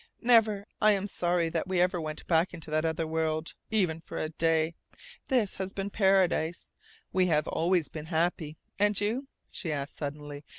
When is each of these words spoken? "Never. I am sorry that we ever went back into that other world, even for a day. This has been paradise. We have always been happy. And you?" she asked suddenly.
"Never. 0.23 0.65
I 0.81 0.93
am 0.93 1.05
sorry 1.05 1.47
that 1.49 1.67
we 1.67 1.79
ever 1.79 2.01
went 2.01 2.25
back 2.25 2.55
into 2.55 2.71
that 2.71 2.85
other 2.85 3.05
world, 3.05 3.53
even 3.69 4.01
for 4.01 4.17
a 4.17 4.29
day. 4.29 4.73
This 5.27 5.57
has 5.57 5.73
been 5.73 5.91
paradise. 5.91 6.73
We 7.13 7.27
have 7.27 7.47
always 7.47 7.87
been 7.87 8.07
happy. 8.07 8.57
And 8.79 8.99
you?" 8.99 9.27
she 9.51 9.71
asked 9.71 9.95
suddenly. 9.95 10.43